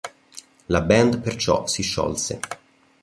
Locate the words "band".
0.81-1.19